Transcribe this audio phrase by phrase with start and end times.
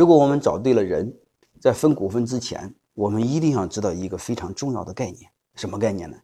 [0.00, 1.14] 如果我们找对了人，
[1.60, 6.16] 在分股份之前，我们一定要知道一个非常重要的概念，什么概念呢？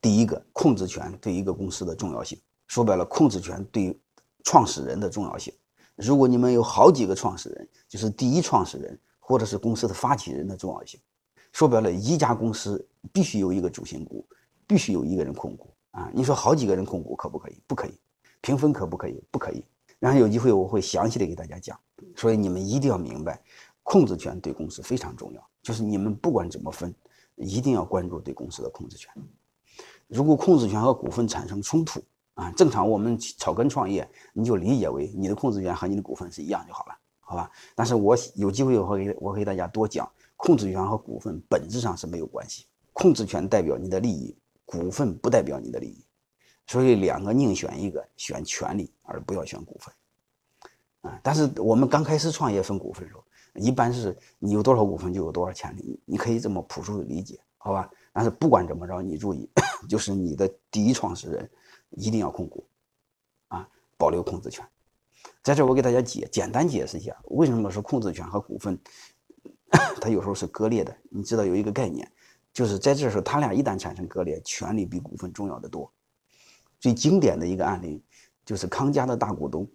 [0.00, 2.36] 第一个，控制权对一个公司的重要性。
[2.66, 3.96] 说白了，控制权对
[4.42, 5.54] 创始人的重要性。
[5.94, 10.98] 如果你们有好几个创始人，就是第一创始人或者是公司的发起人的重要性。
[11.52, 14.26] 说白了，一家公司必须有一个主心骨，
[14.66, 16.10] 必须有一个人控股啊！
[16.12, 17.62] 你说好几个人控股可不可以？
[17.68, 17.92] 不可以。
[18.40, 19.22] 平分可不可以？
[19.30, 19.64] 不可以。
[20.00, 21.78] 然后有机会我会详细的给大家讲。
[22.20, 23.42] 所以你们一定要明白，
[23.82, 25.42] 控制权对公司非常重要。
[25.62, 26.94] 就是你们不管怎么分，
[27.34, 29.10] 一定要关注对公司的控制权。
[30.06, 31.98] 如果控制权和股份产生冲突
[32.34, 37.50] 啊，正常我们草根创业，你就理解为你的控制权和你的股份是一样就好了，好吧？
[37.74, 40.06] 但是我有机会我会给我给大家多讲，
[40.36, 46.04] 控制权和股份本质上是没有关系，控制权代表你的利益，股份不代表你的利益，
[46.66, 49.94] 所以两个宁选一个，选权利而不要选股份
[51.02, 51.20] 啊。
[51.22, 53.24] 但是我们刚开始创业分股份的时候。
[53.56, 57.90] 一般是你有多少股份就有多少钱，你你可以这么朴素的理解，好吧？
[58.12, 59.50] 但是不管怎么着，你注意，
[59.90, 61.50] 就是你的第一创始人
[61.90, 62.64] 一定要控股，
[63.48, 64.64] 啊，保留控制权。
[65.42, 68.78] 在这我给大家解简单解释一下，为什么说控制权和股份
[70.00, 70.96] 它有时候是割裂的？
[71.10, 72.08] 你知道有一个概念，
[72.52, 75.92] 就是在这时候，他俩一旦产生割裂，权利比股份重要的多。
[76.78, 78.00] 最经典的一个案例
[78.44, 79.68] 就是康佳的大股东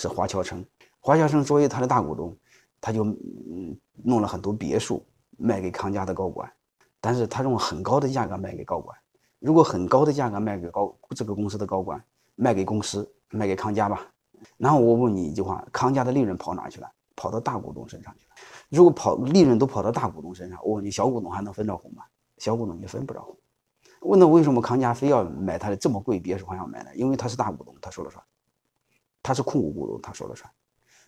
[0.00, 0.64] 是华侨城，
[0.98, 2.36] 华侨城作为他的大股东。
[2.82, 5.04] 他就嗯弄了很多别墅
[5.36, 6.50] 卖给康佳的高管，
[6.98, 8.96] 但是他用很高的价格卖给高管。
[9.38, 12.02] 如果很高的价格卖给高这个公司的高管，
[12.36, 14.10] 卖给公司，卖给康佳吧。
[14.56, 16.90] 然后我问你一句话：康佳的利润跑哪去了？
[17.14, 18.34] 跑到大股东身上去了。
[18.70, 22.02] 如果跑利润都跑到大股东身上，我问你，小股东还能分着红吗？
[22.38, 23.36] 小股东也分不着红。
[24.00, 26.88] 问他为什么康佳非要买他的这么贵别墅还要买呢？
[26.94, 28.24] 因为他是大股东，他说了算。
[29.22, 30.50] 他是控股股东，他说了算。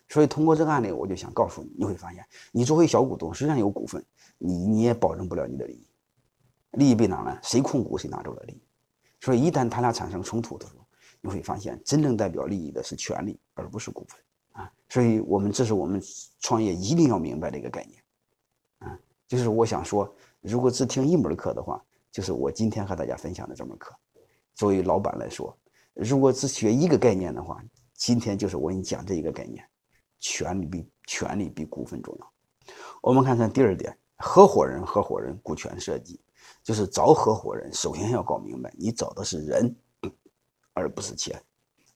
[0.09, 4.03] 所以通过这个案例，我就想告诉你，你会发现，你作为小股东，虽然有股份，
[4.37, 5.87] 你你也保证不了你的利益。
[6.71, 7.39] 利益被哪了？
[7.41, 8.61] 谁控股谁拿走了利益。
[9.21, 10.85] 所以一旦他俩产生冲突的时候，
[11.21, 14.19] 你会发现，真正代表利益的是权利，而不是股份
[14.61, 14.71] 啊。
[14.89, 16.01] 所以我们这是我们
[16.39, 18.03] 创业一定要明白的一个概念
[18.79, 18.99] 啊。
[19.27, 21.81] 就是我想说，如果只听一门课的话，
[22.11, 23.95] 就是我今天和大家分享的这门课。
[24.53, 25.57] 作为老板来说，
[25.93, 27.63] 如果只学一个概念的话，
[28.03, 29.65] 今天就是我给你讲这一个概念。
[30.19, 32.33] 权利比权利比股份重要。
[33.01, 36.19] 我们看看第二点，合伙人合伙人股权设计，
[36.61, 39.73] 就是找合伙人，首先要搞明白，你找的是人，
[40.73, 41.41] 而不是钱。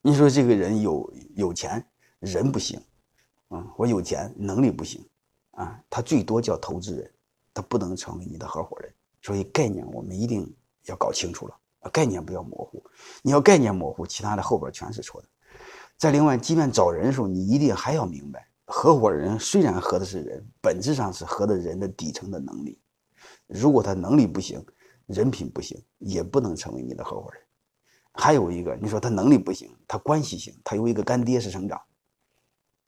[0.01, 1.85] 你说这个人有有钱，
[2.19, 2.81] 人不行，
[3.49, 5.05] 啊，我有钱，能力不行，
[5.51, 7.13] 啊，他最多叫投资人，
[7.53, 8.93] 他不能成为你的合伙人。
[9.21, 11.59] 所以概念我们一定要搞清楚了，
[11.91, 12.81] 概念不要模糊。
[13.21, 15.27] 你要概念模糊，其他的后边全是错的。
[15.97, 22.79] 再另外，即便找人的时候，你一定还要明白，合伙人虽然合的是人，本质上是合的人的底层的能力。
[23.47, 24.63] 如果他能力不行，
[25.07, 27.41] 人品不行，也不能成为你的合伙人。
[28.13, 31.81] 还有一个，你说他能力不行，他关系行，他有一个干爹是省长，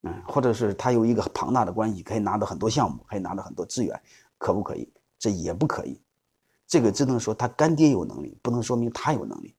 [0.03, 3.99] 嗯，或者是他有一个庞大的关系，可以拿到很多项目，可以拿到很多资源，
[4.37, 4.91] 可不可以？
[5.17, 5.99] 这也不可以。
[6.67, 9.55] 这个只能说他干爹有能力，不能说明他有能力。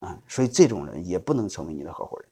[0.00, 2.28] 啊，所以这种人也不能成为你的合伙人。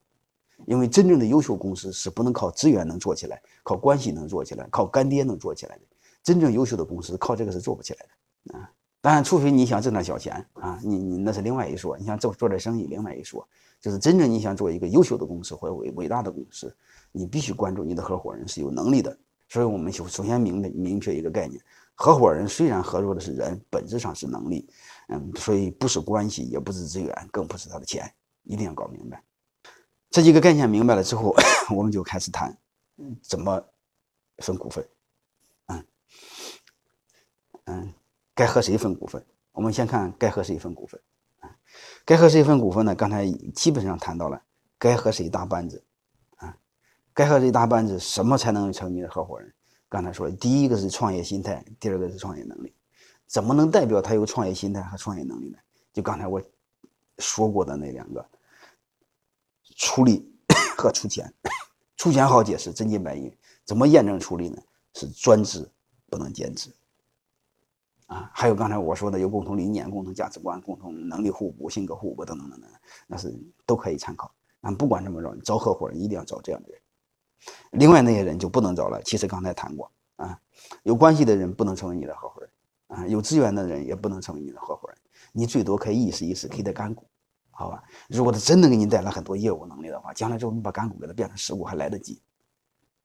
[0.67, 5.83] 因为真正的优秀公司是不能靠资源能做起来，靠关系能做起来，靠干爹能做起来的。
[6.23, 8.71] 真正优秀的公司靠这个是做不起来的啊！
[9.01, 11.97] 当然，除非你想挣点小钱啊，你你那是另外一说。
[11.97, 13.47] 你想做做点生意，另外一说。
[13.81, 16.75] 就是真正你想做一个优秀的公司或者伟伟大的公司，
[17.11, 19.17] 你必须关注你的合伙人是有能力的。
[19.49, 21.59] 所以我们就首先明明确一个概念：
[21.95, 24.69] 合伙人虽然合作的是人，本质上是能力，
[25.09, 28.13] 嗯，所以不是关系，也不是资源，更不是他的钱，
[28.45, 29.23] 一定要搞明白。
[30.11, 31.35] 这几个概念明白了之后，
[31.75, 32.57] 我们就开始谈
[33.23, 33.65] 怎么
[34.39, 34.87] 分股份。
[35.67, 35.87] 嗯
[37.67, 37.95] 嗯，
[38.35, 39.25] 该和谁分股份？
[39.53, 41.01] 我们先看该和谁分股份。
[41.39, 41.57] 啊，
[42.05, 42.93] 该和谁分股份呢？
[42.95, 44.43] 刚才基本上谈到了
[44.79, 45.85] 该和谁搭班子。
[46.39, 46.57] 啊，
[47.15, 47.97] 该和谁搭班子？
[47.99, 49.55] 什么才能成你的合伙人？
[49.89, 52.75] 刚才说了，第一个是创业心态，第二个是创业能力。
[53.27, 55.59] 怎么能代表他有创业心态和创业能力呢？
[55.93, 56.43] 就刚才我
[57.19, 58.29] 说过的那两个。
[59.77, 60.31] 出力
[60.77, 61.33] 和出钱，
[61.97, 63.33] 出钱好解释，真金白银。
[63.65, 64.61] 怎么验证出力呢？
[64.95, 65.71] 是专职，
[66.09, 66.75] 不能兼职。
[68.07, 72.69] 啊，还有刚才我说的有共同理念、共同价值观、共同能力互补、性格互补等等等等，
[73.07, 73.33] 那是
[73.65, 74.35] 都可以参考。
[74.63, 76.81] 啊，不管怎么着，找合伙人一定要找这样的人。
[77.73, 79.01] 另外那些人就不能找了。
[79.05, 80.39] 其实刚才谈过啊，
[80.83, 82.51] 有关系的人不能成为你的合伙人，
[82.89, 84.99] 啊，有资源的人也不能成为你的合伙人。
[85.33, 87.07] 你最多可以意思意思，给他干股。
[87.61, 92.19] 好吧，如果他真能给你带来很多业务能力的话，将来之后你把干股给他变成实股还来得及，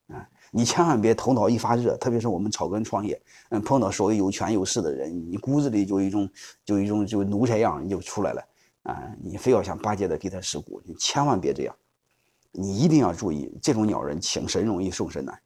[0.08, 6.30] 啊，你千万别头脑一发热，特别是我们草根创业，嗯，碰到所谓有权有势的人，你骨子里就一种
[6.64, 8.42] 就一种就奴才样，你就出来了
[8.84, 9.12] 啊！
[9.22, 11.76] 你非要想巴结的给他实股，你千万别这样。
[12.54, 15.38] 你一定要注意，这种鸟人请神容易送神难。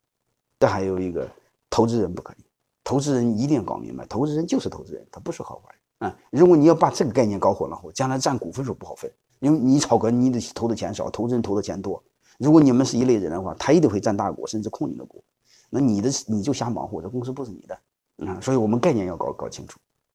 [0.60, 1.28] 这还有一个，
[1.68, 2.46] 投资人不可以，
[2.84, 6.16] 投资人一定要搞明白，投资人就是投资人，他不是合伙人啊！
[6.32, 12.02] 如果你要把这个概念搞混了后，将来占股份时候不好分，因为你炒股，你得投的钱少，投资人投的钱多。
[12.38, 15.24] 如果你们是一类人的话，他一定会占大股，甚至控你的股，
[15.70, 17.78] 那你的你就瞎忙活，这公司不是你的，
[18.26, 19.78] 啊，所以我们概念要搞搞清楚。